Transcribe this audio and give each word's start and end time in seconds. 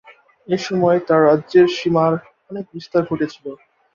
এই 0.47 0.61
সময়ে 0.67 0.99
তার 1.07 1.21
রাজ্যের 1.27 1.67
সীমার 1.77 2.13
অনেক 2.49 2.65
বিস্তার 2.73 3.01
ঘটেছিল। 3.09 3.45